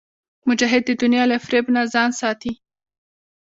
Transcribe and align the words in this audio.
مجاهد 0.47 0.83
د 0.85 0.89
دنیا 1.01 1.23
له 1.31 1.37
فریب 1.45 1.65
نه 1.75 1.81
ځان 1.93 2.09
ساتي. 2.21 2.51